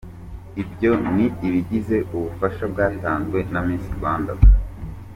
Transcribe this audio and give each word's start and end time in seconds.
Ibyo 0.61 0.91
ni 1.15 1.25
ibigize 1.47 1.97
ubufasha 2.15 2.63
bwatanzwe 2.71 3.39
na 3.51 3.59
Miss 3.67 3.85
Rwanda. 3.97 4.33